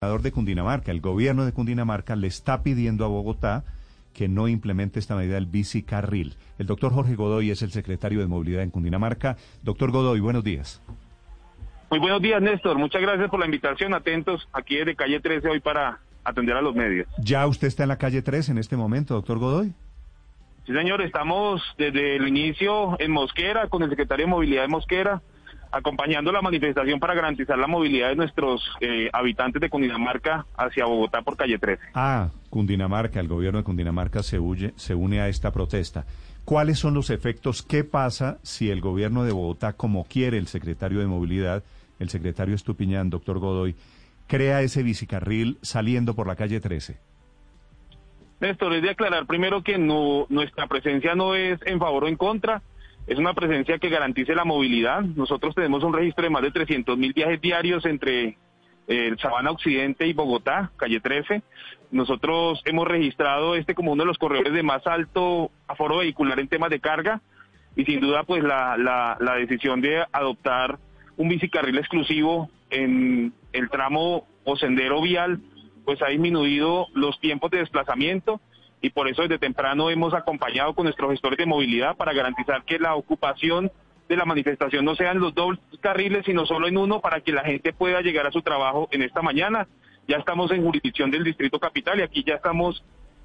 gobernador 0.00 0.22
de 0.22 0.30
Cundinamarca, 0.30 0.92
el 0.92 1.00
gobierno 1.00 1.44
de 1.44 1.52
Cundinamarca 1.52 2.14
le 2.14 2.28
está 2.28 2.62
pidiendo 2.62 3.04
a 3.04 3.08
Bogotá 3.08 3.64
que 4.14 4.28
no 4.28 4.46
implemente 4.46 5.00
esta 5.00 5.16
medida 5.16 5.34
del 5.34 5.46
bicicarril. 5.46 6.36
El 6.56 6.66
doctor 6.66 6.92
Jorge 6.92 7.16
Godoy 7.16 7.50
es 7.50 7.62
el 7.62 7.72
secretario 7.72 8.20
de 8.20 8.28
Movilidad 8.28 8.62
en 8.62 8.70
Cundinamarca. 8.70 9.36
Doctor 9.64 9.90
Godoy, 9.90 10.20
buenos 10.20 10.44
días. 10.44 10.80
Muy 11.90 11.98
buenos 11.98 12.22
días, 12.22 12.40
Néstor. 12.40 12.78
Muchas 12.78 13.02
gracias 13.02 13.28
por 13.28 13.40
la 13.40 13.46
invitación. 13.46 13.92
Atentos 13.92 14.48
aquí 14.52 14.76
desde 14.76 14.94
calle 14.94 15.18
13 15.18 15.48
hoy 15.48 15.58
para 15.58 15.98
atender 16.22 16.56
a 16.56 16.62
los 16.62 16.76
medios. 16.76 17.08
¿Ya 17.18 17.44
usted 17.48 17.66
está 17.66 17.82
en 17.82 17.88
la 17.88 17.98
calle 17.98 18.22
13 18.22 18.52
en 18.52 18.58
este 18.58 18.76
momento, 18.76 19.14
doctor 19.14 19.38
Godoy? 19.38 19.72
Sí, 20.64 20.74
señor. 20.74 21.02
Estamos 21.02 21.60
desde 21.76 22.14
el 22.14 22.28
inicio 22.28 22.94
en 23.00 23.10
Mosquera 23.10 23.66
con 23.66 23.82
el 23.82 23.90
secretario 23.90 24.26
de 24.26 24.30
Movilidad 24.30 24.62
de 24.62 24.68
Mosquera 24.68 25.22
acompañando 25.70 26.32
la 26.32 26.42
manifestación 26.42 27.00
para 27.00 27.14
garantizar 27.14 27.58
la 27.58 27.66
movilidad 27.66 28.08
de 28.08 28.16
nuestros 28.16 28.68
eh, 28.80 29.10
habitantes 29.12 29.60
de 29.60 29.68
Cundinamarca 29.68 30.46
hacia 30.56 30.86
Bogotá 30.86 31.22
por 31.22 31.36
calle 31.36 31.58
13. 31.58 31.82
Ah, 31.94 32.30
Cundinamarca, 32.50 33.20
el 33.20 33.28
gobierno 33.28 33.58
de 33.58 33.64
Cundinamarca 33.64 34.22
se, 34.22 34.38
se 34.76 34.94
une 34.94 35.20
a 35.20 35.28
esta 35.28 35.52
protesta. 35.52 36.04
¿Cuáles 36.44 36.78
son 36.78 36.94
los 36.94 37.10
efectos? 37.10 37.62
¿Qué 37.62 37.84
pasa 37.84 38.38
si 38.42 38.70
el 38.70 38.80
gobierno 38.80 39.24
de 39.24 39.32
Bogotá, 39.32 39.74
como 39.74 40.04
quiere 40.04 40.38
el 40.38 40.46
secretario 40.46 41.00
de 41.00 41.06
Movilidad, 41.06 41.62
el 41.98 42.08
secretario 42.08 42.54
Estupiñán, 42.54 43.10
doctor 43.10 43.38
Godoy, 43.38 43.74
crea 44.26 44.62
ese 44.62 44.82
bicicarril 44.82 45.58
saliendo 45.62 46.14
por 46.14 46.26
la 46.26 46.36
calle 46.36 46.60
13? 46.60 46.96
Néstor, 48.40 48.72
es 48.74 48.82
de 48.82 48.90
aclarar 48.90 49.26
primero 49.26 49.62
que 49.62 49.78
no, 49.78 50.26
nuestra 50.28 50.66
presencia 50.68 51.14
no 51.14 51.34
es 51.34 51.60
en 51.66 51.78
favor 51.78 52.04
o 52.04 52.08
en 52.08 52.16
contra, 52.16 52.62
es 53.08 53.18
una 53.18 53.32
presencia 53.32 53.78
que 53.78 53.88
garantice 53.88 54.34
la 54.34 54.44
movilidad. 54.44 55.00
Nosotros 55.00 55.54
tenemos 55.54 55.82
un 55.82 55.94
registro 55.94 56.24
de 56.24 56.30
más 56.30 56.42
de 56.42 56.50
300 56.50 56.98
mil 56.98 57.14
viajes 57.14 57.40
diarios 57.40 57.86
entre 57.86 58.26
eh, 58.26 58.36
el 58.86 59.18
Sabana 59.18 59.50
Occidente 59.50 60.06
y 60.06 60.12
Bogotá, 60.12 60.70
calle 60.76 61.00
13. 61.00 61.42
Nosotros 61.90 62.60
hemos 62.66 62.86
registrado 62.86 63.54
este 63.54 63.74
como 63.74 63.92
uno 63.92 64.02
de 64.02 64.08
los 64.08 64.18
corredores 64.18 64.52
de 64.52 64.62
más 64.62 64.86
alto 64.86 65.50
aforo 65.66 65.98
vehicular 65.98 66.38
en 66.38 66.48
temas 66.48 66.68
de 66.68 66.80
carga 66.80 67.22
y 67.76 67.86
sin 67.86 68.00
duda 68.00 68.24
pues 68.24 68.44
la, 68.44 68.76
la, 68.76 69.16
la 69.20 69.36
decisión 69.36 69.80
de 69.80 70.04
adoptar 70.12 70.78
un 71.16 71.30
bicicarril 71.30 71.78
exclusivo 71.78 72.50
en 72.68 73.32
el 73.54 73.70
tramo 73.70 74.26
o 74.44 74.56
sendero 74.56 75.00
vial 75.00 75.40
pues 75.86 76.02
ha 76.02 76.08
disminuido 76.08 76.88
los 76.92 77.18
tiempos 77.20 77.50
de 77.50 77.58
desplazamiento 77.60 78.42
y 78.80 78.90
por 78.90 79.08
eso 79.08 79.22
desde 79.22 79.38
temprano 79.38 79.90
hemos 79.90 80.14
acompañado 80.14 80.74
con 80.74 80.84
nuestros 80.84 81.10
gestores 81.10 81.38
de 81.38 81.46
movilidad 81.46 81.96
para 81.96 82.12
garantizar 82.12 82.62
que 82.64 82.78
la 82.78 82.94
ocupación 82.94 83.70
de 84.08 84.16
la 84.16 84.24
manifestación 84.24 84.84
no 84.84 84.94
sean 84.94 85.20
los 85.20 85.34
dos 85.34 85.58
carriles, 85.80 86.24
sino 86.24 86.46
solo 86.46 86.66
en 86.66 86.76
uno 86.76 87.00
para 87.00 87.20
que 87.20 87.32
la 87.32 87.44
gente 87.44 87.72
pueda 87.72 88.00
llegar 88.00 88.26
a 88.26 88.32
su 88.32 88.42
trabajo 88.42 88.88
en 88.90 89.02
esta 89.02 89.20
mañana. 89.20 89.68
Ya 90.06 90.16
estamos 90.16 90.50
en 90.50 90.64
jurisdicción 90.64 91.10
del 91.10 91.24
Distrito 91.24 91.58
Capital 91.58 91.98
y 91.98 92.02
aquí 92.02 92.24
ya 92.26 92.36
estamos, 92.36 92.82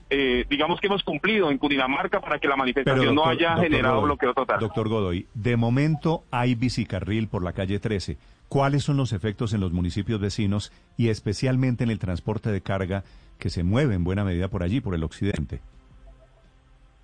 eh, 0.09 0.45
digamos 0.49 0.81
que 0.81 0.87
hemos 0.87 1.01
cumplido 1.03 1.49
en 1.49 1.57
Cundinamarca 1.57 2.19
para 2.19 2.39
que 2.39 2.49
la 2.49 2.57
manifestación 2.57 3.15
no 3.15 3.25
haya 3.25 3.55
generado 3.55 4.01
bloqueo 4.01 4.33
total. 4.33 4.59
Doctor 4.59 4.89
Godoy, 4.89 5.27
de 5.33 5.55
momento 5.55 6.23
hay 6.31 6.55
bicicarril 6.55 7.29
por 7.29 7.43
la 7.43 7.53
calle 7.53 7.79
13. 7.79 8.17
¿Cuáles 8.53 8.83
son 8.83 8.97
los 8.97 9.13
efectos 9.13 9.51
en 9.55 9.61
los 9.61 9.71
municipios 9.71 10.21
vecinos 10.21 10.71
y 10.95 11.09
especialmente 11.09 11.83
en 11.83 11.89
el 11.89 11.97
transporte 11.97 12.51
de 12.51 12.61
carga 12.61 13.03
que 13.39 13.49
se 13.49 13.63
mueve 13.63 13.95
en 13.95 14.03
buena 14.03 14.23
medida 14.23 14.47
por 14.47 14.61
allí, 14.61 14.79
por 14.79 14.93
el 14.93 15.03
occidente. 15.03 15.59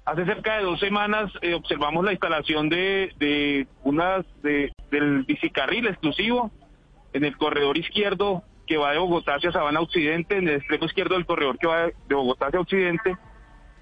Hace 0.06 0.26
cerca 0.26 0.58
de 0.58 0.64
dos 0.66 0.80
semanas 0.80 1.32
eh, 1.42 1.56
observamos 1.56 2.06
la 2.06 2.12
instalación 2.12 2.70
de, 2.70 3.16
de 3.18 3.66
del 4.92 5.24
bicicarril 5.24 5.88
exclusivo 5.88 6.52
en 7.14 7.24
el 7.24 7.36
corredor 7.36 7.80
izquierdo 7.80 8.44
que 8.68 8.78
va 8.78 8.92
de 8.92 9.00
Bogotá 9.00 9.34
hacia 9.34 9.52
Sabana 9.52 9.82
Occidente, 9.82 10.38
en 10.38 10.50
el 10.50 10.58
extremo 10.58 10.86
izquierdo 10.86 11.16
del 11.16 11.26
corredor 11.26 11.58
que 11.58 11.66
va 11.66 11.88
de 11.88 12.14
Bogotá 12.16 12.50
hacia 12.50 12.60
Occidente. 12.60 13.18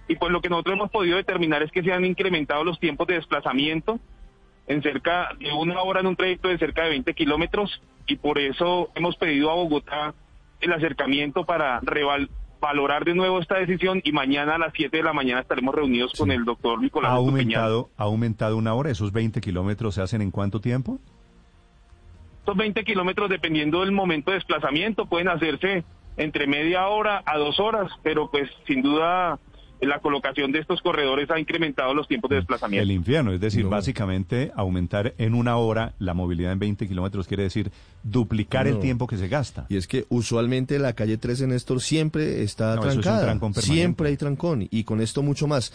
Y 0.08 0.16
pues 0.16 0.32
lo 0.32 0.40
que 0.40 0.48
nosotros 0.48 0.78
hemos 0.78 0.90
podido 0.90 1.18
determinar 1.18 1.64
es 1.64 1.72
que 1.72 1.84
se 1.84 1.92
han 1.92 2.06
incrementado 2.06 2.64
los 2.64 2.80
tiempos 2.80 3.08
de 3.08 3.16
desplazamiento 3.16 4.00
en 4.68 4.82
cerca 4.82 5.30
de 5.40 5.52
una 5.52 5.82
hora 5.82 6.02
en 6.02 6.08
un 6.08 6.16
trayecto 6.16 6.50
de 6.50 6.58
cerca 6.58 6.84
de 6.84 6.90
20 6.90 7.14
kilómetros 7.14 7.82
y 8.06 8.18
por 8.18 8.38
eso 8.38 8.90
hemos 8.96 9.16
pedido 9.16 9.50
a 9.50 9.56
Bogotá 9.56 10.14
el 10.60 10.74
acercamiento 10.74 11.46
para 11.46 11.82
valorar 12.60 13.06
de 13.06 13.14
nuevo 13.14 13.40
esta 13.40 13.56
decisión 13.60 14.02
y 14.04 14.12
mañana 14.12 14.56
a 14.56 14.58
las 14.58 14.74
7 14.76 14.98
de 14.98 15.04
la 15.04 15.14
mañana 15.14 15.42
estaremos 15.42 15.74
reunidos 15.74 16.14
con 16.18 16.32
el 16.32 16.44
doctor 16.44 16.82
Nicolás. 16.82 17.12
¿Ha 17.12 17.16
aumentado, 17.16 17.90
¿Ha 17.98 18.04
aumentado 18.04 18.58
una 18.58 18.74
hora? 18.74 18.90
¿Esos 18.90 19.12
20 19.12 19.40
kilómetros 19.42 19.96
se 19.96 20.02
hacen 20.02 20.22
en 20.22 20.32
cuánto 20.32 20.60
tiempo? 20.60 21.00
Esos 22.44 22.58
20 22.58 22.84
kilómetros, 22.84 23.30
dependiendo 23.30 23.82
del 23.82 23.92
momento 23.92 24.32
de 24.32 24.36
desplazamiento, 24.36 25.06
pueden 25.06 25.28
hacerse 25.28 25.84
entre 26.18 26.48
media 26.48 26.88
hora 26.88 27.22
a 27.26 27.38
dos 27.38 27.60
horas, 27.60 27.92
pero 28.04 28.32
pues 28.32 28.50
sin 28.66 28.82
duda 28.82 29.38
la 29.82 30.00
colocación 30.00 30.52
de 30.52 30.60
estos 30.60 30.82
corredores 30.82 31.30
ha 31.30 31.40
incrementado 31.40 31.94
los 31.94 32.08
tiempos 32.08 32.30
de 32.30 32.38
desplazamiento. 32.38 32.84
El 32.84 32.92
infierno, 32.92 33.32
es 33.32 33.40
decir, 33.40 33.66
básicamente 33.66 34.52
aumentar 34.56 35.14
en 35.18 35.34
una 35.34 35.58
hora 35.58 35.94
la 36.00 36.14
movilidad 36.14 36.52
en 36.52 36.60
20 36.60 36.88
kilómetros 36.88 37.28
quiere 37.28 37.44
decir 37.44 37.72
duplicar 38.04 38.68
el 38.68 38.80
tiempo 38.80 39.08
que 39.08 39.18
se 39.18 39.28
gasta. 39.28 39.66
Y 39.70 39.78
es 39.78 39.88
que 39.88 40.06
usualmente 40.10 40.80
la 40.80 40.94
calle 40.94 41.18
13, 41.18 41.48
Néstor, 41.48 41.82
siempre 41.82 42.44
está 42.44 42.80
trancada. 42.80 43.38
siempre 43.54 44.10
hay 44.10 44.18
trancón 44.18 44.68
y 44.70 44.84
con 44.84 45.02
esto 45.02 45.22
mucho 45.22 45.48
más. 45.48 45.72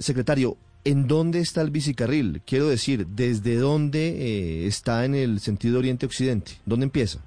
Secretario, 0.00 0.56
¿en 0.84 1.06
dónde 1.06 1.40
está 1.40 1.62
el 1.62 1.70
bicicarril? 1.70 2.42
Quiero 2.44 2.68
decir, 2.68 3.06
¿desde 3.06 3.56
dónde 3.56 4.08
eh, 4.08 4.66
está 4.66 5.04
en 5.04 5.14
el 5.14 5.40
sentido 5.40 5.78
oriente-occidente? 5.78 6.52
¿Dónde 6.66 6.84
empieza? 6.84 7.20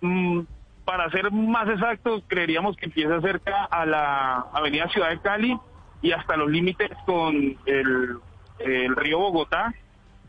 Mm, 0.00 0.40
para 0.88 1.10
ser 1.10 1.30
más 1.30 1.68
exacto, 1.68 2.22
creeríamos 2.26 2.74
que 2.78 2.86
empieza 2.86 3.20
cerca 3.20 3.66
a 3.66 3.84
la 3.84 4.46
avenida 4.54 4.88
Ciudad 4.88 5.10
de 5.10 5.20
Cali 5.20 5.54
y 6.00 6.12
hasta 6.12 6.34
los 6.38 6.50
límites 6.50 6.88
con 7.04 7.58
el, 7.66 8.96
río 8.96 9.18
Bogotá. 9.18 9.74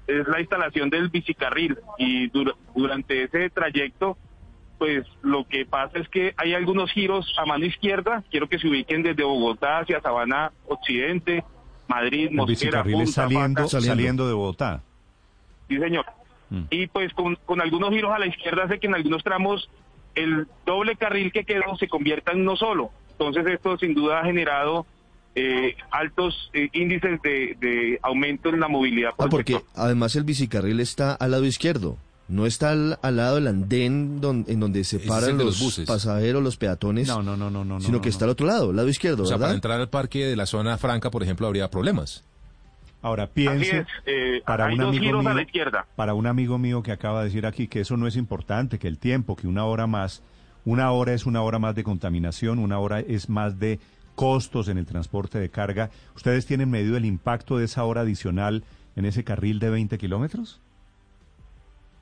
Es 0.06 0.28
la 0.28 0.42
instalación 0.42 0.90
del 0.90 1.08
bicicarril 1.08 1.78
y 1.98 2.30
durante 2.76 3.24
ese 3.24 3.50
trayecto, 3.52 4.18
pues 4.78 5.06
lo 5.22 5.48
que 5.48 5.66
pasa 5.66 5.98
es 5.98 6.10
que 6.10 6.34
hay 6.36 6.54
algunos 6.54 6.92
giros 6.92 7.34
a 7.38 7.46
mano 7.46 7.64
izquierda. 7.64 8.26
Quiero 8.30 8.50
que 8.50 8.60
se 8.60 8.68
ubiquen 8.68 9.02
desde 9.02 9.24
Bogotá 9.24 9.80
hacia 9.80 10.02
Sabana 10.02 10.52
Occidente, 10.68 11.46
Madrid, 11.88 12.32
Mosquera, 12.34 12.84
Punta, 12.84 13.06
saliendo, 13.14 13.68
saliendo 13.70 14.28
de 14.28 14.34
Bogotá. 14.34 14.84
Sí, 15.70 15.78
señor. 15.78 16.06
Mm. 16.50 16.64
Y 16.70 16.88
pues 16.88 17.14
con, 17.14 17.38
con 17.46 17.62
algunos 17.62 17.92
giros 17.92 18.12
a 18.12 18.20
la 18.20 18.28
izquierda 18.28 18.66
hace 18.66 18.78
que 18.78 18.88
en 18.88 18.96
algunos 18.96 19.24
tramos 19.24 19.70
el 20.24 20.48
doble 20.66 20.96
carril 20.96 21.32
que 21.32 21.44
quedó 21.44 21.76
se 21.78 21.88
convierta 21.88 22.32
en 22.32 22.42
uno 22.42 22.56
solo. 22.56 22.92
Entonces 23.12 23.46
esto 23.48 23.78
sin 23.78 23.94
duda 23.94 24.22
ha 24.22 24.26
generado 24.26 24.86
eh, 25.36 25.76
altos 25.92 26.50
eh, 26.54 26.70
índices 26.74 27.22
de, 27.22 28.00
aumento 28.02 28.50
en 28.50 28.60
la 28.60 28.68
movilidad. 28.68 29.12
Ah, 29.18 29.28
porque 29.30 29.62
además 29.76 30.16
el 30.16 30.24
bicicarril 30.24 30.80
está 30.80 31.14
al 31.14 31.32
lado 31.32 31.46
izquierdo. 31.46 31.98
No 32.28 32.46
está 32.46 32.72
al, 32.72 33.00
lado 33.02 33.36
del 33.36 33.48
andén 33.48 34.22
en 34.48 34.60
donde 34.60 34.84
se 34.84 35.00
paran 35.00 35.40
los, 35.40 35.82
pasajeros, 35.88 36.44
los 36.44 36.58
peatones. 36.58 37.08
No, 37.08 37.24
no, 37.24 37.36
no, 37.36 37.50
no, 37.50 37.66
no. 37.66 37.82
Sino 37.82 38.02
que 38.02 38.10
está 38.10 38.26
al 38.26 38.32
otro 38.32 38.46
lado, 38.46 38.72
lado 38.72 38.88
izquierdo. 38.88 39.24
O 39.24 39.26
sea, 39.26 39.40
para 39.40 39.54
entrar 39.54 39.80
al 39.80 39.90
parque 39.90 40.26
de 40.26 40.36
la 40.36 40.46
zona 40.46 40.78
franca, 40.78 41.10
por 41.10 41.24
ejemplo, 41.24 41.48
habría 41.48 41.72
problemas. 41.72 42.24
Ahora 43.02 43.28
piense 43.28 43.86
eh, 44.06 44.42
para 44.46 44.66
un 44.66 44.82
amigo 44.82 45.22
mío, 45.22 45.36
para 45.96 46.14
un 46.14 46.28
amigo 46.28 46.58
mío 46.58 46.84
que 46.84 46.92
acaba 46.92 47.20
de 47.20 47.26
decir 47.26 47.46
aquí 47.46 47.68
que 47.68 47.82
eso 47.82 47.96
no 47.96 48.08
es 48.08 48.18
importante, 48.18 48.78
que 48.78 48.88
el 48.88 48.98
tiempo, 48.98 49.38
que 49.38 49.48
una 49.48 49.64
hora 49.66 49.88
más, 49.88 50.22
una 50.66 50.92
hora 50.92 51.14
es 51.14 51.26
una 51.26 51.42
hora 51.42 51.60
más 51.60 51.76
de 51.76 51.84
contaminación, 51.84 52.60
una 52.60 52.78
hora 52.80 53.00
es 53.00 53.30
más 53.30 53.58
de 53.58 53.80
costos 54.16 54.68
en 54.68 54.78
el 54.78 54.86
transporte 54.86 55.40
de 55.40 55.50
carga. 55.50 55.92
¿Ustedes 56.14 56.46
tienen 56.46 56.70
medido 56.70 56.98
el 56.98 57.06
impacto 57.06 57.58
de 57.58 57.66
esa 57.66 57.86
hora 57.86 58.02
adicional 58.02 58.66
en 58.98 59.06
ese 59.06 59.24
carril 59.24 59.60
de 59.60 59.70
20 59.70 59.98
kilómetros? 59.98 60.62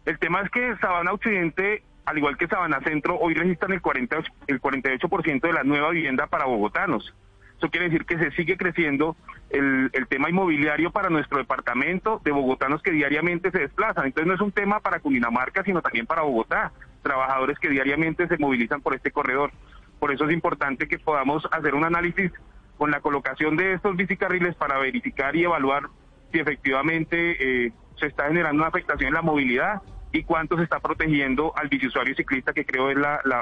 El 0.06 0.18
tema 0.18 0.42
es 0.42 0.50
que 0.50 0.76
Sabana 0.78 1.14
Occidente, 1.14 1.84
al 2.06 2.18
igual 2.18 2.38
que 2.38 2.48
Sabana 2.48 2.80
Centro, 2.82 3.20
hoy 3.20 3.36
registran 3.36 3.74
el, 3.74 3.82
40, 3.82 4.18
el 4.48 4.60
48% 4.60 5.42
de 5.42 5.54
la 5.54 5.64
nueva 5.64 5.92
vivienda 5.92 6.26
para 6.26 6.46
bogotanos. 6.46 7.14
Eso 7.58 7.70
quiere 7.70 7.90
decir 7.90 8.06
que 8.06 8.20
se 8.20 8.32
sigue 8.32 8.56
creciendo 8.56 9.16
el, 9.50 9.90
tema 10.10 10.30
inmobiliario 10.30 10.92
para 10.92 11.10
nuestro 11.10 11.40
departamento 11.40 12.22
de 12.24 12.32
bogotanos 12.32 12.82
que 12.84 12.92
diariamente 12.92 13.52
se 13.52 13.60
desplazan. 13.60 14.06
Entonces 14.06 14.28
no 14.28 14.36
es 14.36 14.42
un 14.42 14.52
tema 14.52 14.80
para 14.80 15.00
Cundinamarca, 15.00 15.64
sino 15.64 15.82
también 15.82 16.06
para 16.06 16.22
Bogotá, 16.22 16.72
trabajadores 17.02 17.58
que 17.58 17.70
diariamente 17.70 18.28
se 18.28 18.38
movilizan 18.38 18.82
por 18.82 18.94
este 18.94 19.12
corredor. 19.12 19.52
Por 20.00 20.12
eso 20.12 20.26
es 20.26 20.32
importante 20.32 20.88
que 20.88 21.00
podamos 21.00 21.48
hacer 21.52 21.74
un 21.74 21.84
análisis 21.84 22.32
con 22.78 22.92
la 22.92 23.02
colocación 23.02 23.58
de 23.58 23.74
estos 23.74 23.96
bicicarriles 23.96 24.56
para 24.56 24.78
verificar 24.78 25.36
y 25.36 25.44
evaluar 25.44 25.90
si 26.32 26.40
efectivamente 26.40 27.66
eh, 27.66 27.72
se 28.00 28.06
está 28.06 28.28
generando 28.28 28.60
una 28.60 28.68
afectación 28.68 29.08
en 29.08 29.14
la 29.16 29.24
movilidad 29.24 29.82
y 30.12 30.24
cuánto 30.24 30.58
se 30.58 30.64
está 30.64 30.80
protegiendo 30.80 31.54
al 31.58 31.70
biciusuario 31.70 32.16
ciclista, 32.16 32.54
que 32.54 32.66
creo 32.66 32.92
es 32.92 32.98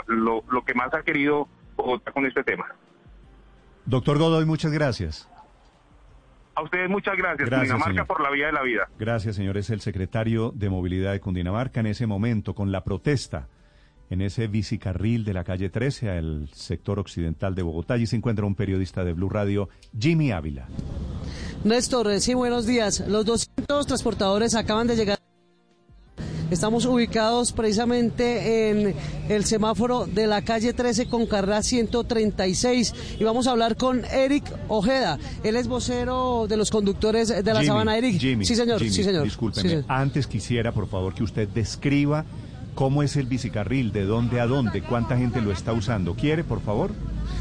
lo, 0.08 0.44
lo 0.50 0.64
que 0.64 0.74
más 0.74 0.94
ha 0.94 1.04
querido 1.04 1.50
Bogotá 1.76 2.12
con 2.14 2.26
este 2.26 2.44
tema. 2.44 2.74
Doctor 3.86 4.18
Godoy, 4.18 4.46
muchas 4.46 4.72
gracias. 4.72 5.30
A 6.56 6.64
ustedes 6.64 6.90
muchas 6.90 7.16
gracias, 7.18 7.50
Cundinamarca 7.50 8.06
por 8.06 8.22
la 8.22 8.32
vía 8.32 8.48
de 8.48 8.54
la 8.54 8.64
vida. 8.64 8.88
Gracias, 8.98 9.36
señor. 9.36 9.58
Es 9.58 9.70
el 9.70 9.82
secretario 9.82 10.52
de 10.56 10.70
Movilidad 10.70 11.12
de 11.12 11.20
Cundinamarca 11.20 11.82
en 11.82 11.88
ese 11.88 12.08
momento 12.08 12.56
con 12.56 12.72
la 12.72 12.84
protesta 12.84 13.50
en 14.10 14.22
ese 14.22 14.48
bicicarril 14.48 15.26
de 15.26 15.34
la 15.34 15.44
calle 15.44 15.70
13 15.70 16.10
al 16.10 16.50
sector 16.54 17.00
occidental 17.00 17.56
de 17.56 17.64
Bogotá. 17.64 17.96
Allí 17.96 18.06
se 18.06 18.16
encuentra 18.16 18.46
un 18.46 18.56
periodista 18.56 19.04
de 19.04 19.14
Blue 19.14 19.30
Radio, 19.30 19.70
Jimmy 19.98 20.32
Ávila. 20.32 20.68
Néstor, 21.64 22.20
sí, 22.20 22.34
buenos 22.34 22.66
días. 22.66 23.04
Los 23.08 23.26
200 23.26 23.88
transportadores 23.88 24.56
acaban 24.56 24.88
de 24.88 24.96
llegar. 24.96 25.25
Estamos 26.52 26.86
ubicados 26.86 27.52
precisamente 27.52 28.70
en 28.70 28.94
el 29.30 29.46
semáforo 29.46 30.06
de 30.06 30.28
la 30.28 30.44
calle 30.44 30.74
13 30.74 31.08
con 31.08 31.26
carrera 31.26 31.64
136 31.64 32.94
y 33.20 33.24
vamos 33.24 33.48
a 33.48 33.52
hablar 33.52 33.76
con 33.76 34.06
Eric 34.06 34.44
Ojeda. 34.68 35.18
Él 35.44 35.56
es 35.56 35.68
vocero 35.68 36.46
de 36.48 36.58
los 36.58 36.70
conductores 36.70 37.30
de 37.30 37.54
la 37.54 37.64
Sabana. 37.64 37.98
Eric. 37.98 38.20
Jimmy, 38.20 38.46
sí, 38.46 38.56
señor. 38.56 38.80
sí, 38.80 39.04
señor. 39.04 39.24
Discúlpeme. 39.24 39.86
Antes 39.88 40.28
quisiera, 40.28 40.72
por 40.72 40.88
favor, 40.88 41.16
que 41.16 41.24
usted 41.24 41.48
describa 41.48 42.26
cómo 42.76 43.02
es 43.02 43.16
el 43.16 43.26
bicicarril, 43.26 43.92
de 43.92 44.04
dónde 44.04 44.40
a 44.40 44.46
dónde, 44.46 44.84
cuánta 44.84 45.18
gente 45.18 45.42
lo 45.42 45.52
está 45.52 45.74
usando. 45.74 46.14
¿Quiere, 46.14 46.44
por 46.44 46.62
favor? 46.62 46.92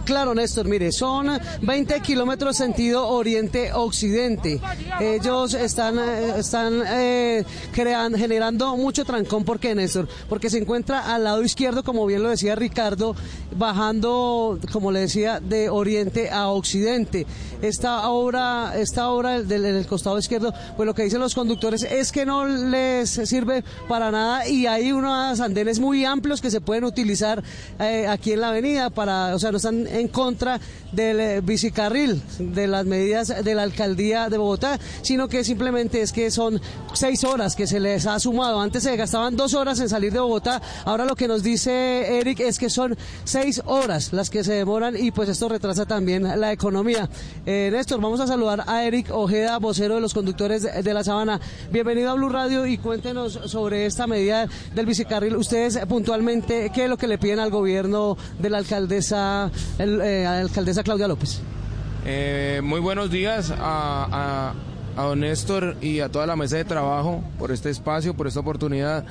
Claro, 0.04 0.34
Néstor, 0.34 0.66
mire, 0.66 0.92
son 0.92 1.30
20 1.62 2.00
kilómetros 2.00 2.56
sentido 2.56 3.08
oriente-occidente. 3.08 4.60
Ellos 5.00 5.54
están, 5.54 5.98
eh, 5.98 6.34
están 6.38 6.82
eh, 6.86 7.44
creando, 7.72 8.18
generando 8.18 8.76
mucho 8.76 9.04
trancón. 9.04 9.44
¿Por 9.44 9.58
qué, 9.58 9.74
Néstor? 9.74 10.08
Porque 10.28 10.50
se 10.50 10.58
encuentra 10.58 11.14
al 11.14 11.24
lado 11.24 11.42
izquierdo, 11.42 11.82
como 11.82 12.06
bien 12.06 12.22
lo 12.22 12.28
decía 12.28 12.54
Ricardo, 12.54 13.14
bajando, 13.56 14.58
como 14.72 14.92
le 14.92 15.00
decía, 15.00 15.40
de 15.40 15.68
oriente 15.68 16.30
a 16.30 16.48
occidente. 16.48 17.26
Esta 17.62 18.08
obra, 18.08 18.72
esta 18.76 19.08
obra 19.08 19.42
del, 19.42 19.86
costado 19.86 20.18
izquierdo, 20.18 20.52
pues 20.76 20.86
lo 20.86 20.94
que 20.94 21.04
dicen 21.04 21.20
los 21.20 21.34
conductores 21.34 21.82
es 21.82 22.12
que 22.12 22.26
no 22.26 22.46
les 22.46 23.10
sirve 23.10 23.64
para 23.88 24.10
nada 24.10 24.48
y 24.48 24.66
hay 24.66 24.92
unos 24.92 25.40
andenes 25.40 25.78
muy 25.78 26.04
amplios 26.04 26.40
que 26.40 26.50
se 26.50 26.60
pueden 26.60 26.84
utilizar 26.84 27.42
eh, 27.78 28.06
aquí 28.06 28.32
en 28.32 28.40
la 28.40 28.48
avenida 28.48 28.90
para, 28.90 29.34
o 29.34 29.38
sea, 29.38 29.50
no 29.50 29.56
están 29.56 29.73
en 29.88 30.08
contra 30.08 30.60
del 30.92 31.20
eh, 31.20 31.40
bicicarril, 31.40 32.22
de 32.38 32.66
las 32.66 32.86
medidas 32.86 33.44
de 33.44 33.54
la 33.54 33.62
alcaldía 33.62 34.28
de 34.28 34.38
Bogotá, 34.38 34.78
sino 35.02 35.28
que 35.28 35.44
simplemente 35.44 36.00
es 36.00 36.12
que 36.12 36.30
son 36.30 36.60
seis 36.92 37.24
horas 37.24 37.56
que 37.56 37.66
se 37.66 37.80
les 37.80 38.06
ha 38.06 38.18
sumado. 38.20 38.60
Antes 38.60 38.84
se 38.84 38.96
gastaban 38.96 39.36
dos 39.36 39.54
horas 39.54 39.80
en 39.80 39.88
salir 39.88 40.12
de 40.12 40.20
Bogotá, 40.20 40.62
ahora 40.84 41.04
lo 41.04 41.16
que 41.16 41.28
nos 41.28 41.42
dice 41.42 42.18
Eric 42.18 42.40
es 42.40 42.58
que 42.58 42.70
son 42.70 42.96
seis 43.24 43.60
horas 43.66 44.12
las 44.12 44.30
que 44.30 44.44
se 44.44 44.54
demoran 44.54 44.96
y 44.96 45.10
pues 45.10 45.28
esto 45.28 45.48
retrasa 45.48 45.84
también 45.86 46.40
la 46.40 46.52
economía. 46.52 47.08
Eh, 47.46 47.70
Néstor, 47.72 48.00
vamos 48.00 48.20
a 48.20 48.26
saludar 48.26 48.64
a 48.66 48.84
Eric 48.84 49.10
Ojeda, 49.10 49.58
vocero 49.58 49.96
de 49.96 50.00
los 50.00 50.14
conductores 50.14 50.62
de, 50.62 50.94
la 50.94 51.02
Sabana. 51.02 51.40
Bienvenido 51.70 52.10
a 52.10 52.14
Blue 52.14 52.28
Radio 52.28 52.66
y 52.66 52.78
cuéntenos 52.78 53.32
sobre 53.46 53.86
esta 53.86 54.06
medida 54.06 54.46
del 54.74 54.86
bicicarril. 54.86 55.36
Ustedes 55.36 55.78
puntualmente, 55.88 56.70
¿qué 56.72 56.84
es 56.84 56.90
lo 56.90 56.96
que 56.96 57.08
le 57.08 57.18
piden 57.18 57.40
al 57.40 57.50
gobierno 57.50 58.16
de 58.38 58.50
la 58.50 58.58
alcaldesa? 58.58 59.50
Eh, 59.78 60.26
alcaldesa 60.26 60.82
Claudia 60.82 61.08
López. 61.08 61.40
Eh, 62.06 62.60
muy 62.62 62.80
buenos 62.80 63.10
días 63.10 63.52
a, 63.56 64.52
don 64.96 65.20
Néstor 65.20 65.76
y 65.80 66.00
a 66.00 66.10
toda 66.10 66.26
la 66.26 66.36
mesa 66.36 66.56
de 66.56 66.64
trabajo 66.64 67.24
por 67.38 67.50
este 67.50 67.70
espacio, 67.70 68.14
por 68.14 68.26
esta 68.26 68.40
oportunidad 68.40 69.04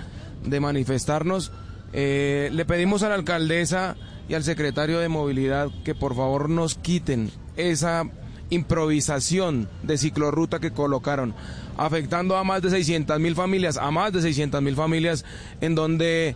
de 0.46 0.60
manifestarnos. 0.60 1.52
Eh, 1.92 2.50
le 2.54 2.66
pedimos 2.66 3.04
a 3.04 3.10
la 3.10 3.16
alcaldesa 3.16 3.96
y 4.30 4.36
al 4.36 4.44
secretario 4.44 5.00
de 5.00 5.10
movilidad 5.10 5.70
que 5.84 5.96
por 5.96 6.16
favor 6.16 6.50
nos 6.50 6.76
quiten 6.76 7.32
esa 7.58 8.06
improvisación 8.50 9.68
de 9.82 9.98
ciclorruta 9.98 10.60
que 10.60 10.72
colocaron, 10.72 11.34
afectando 11.78 12.38
a 12.38 12.44
más 12.44 12.62
de 12.62 12.70
600 12.70 13.20
mil 13.20 13.36
familias, 13.36 13.78
a 13.78 13.90
más 13.92 14.14
de 14.14 14.22
600 14.22 14.62
mil 14.62 14.76
familias, 14.76 15.26
en 15.62 15.76
donde 15.76 16.36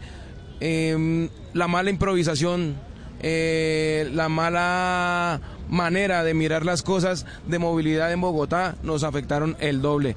em, 0.60 1.30
la 1.54 1.68
mala 1.68 1.90
improvisación 1.90 2.76
eh, 3.22 4.10
la 4.14 4.30
mala 4.30 5.40
manera 5.70 6.24
de 6.24 6.34
mirar 6.34 6.66
las 6.66 6.84
cosas 6.84 7.26
de 7.48 7.60
movilidad 7.60 8.12
en 8.12 8.22
Bogotá 8.22 8.76
nos 8.84 9.04
afectaron 9.04 9.56
el 9.60 9.82
doble. 9.82 10.16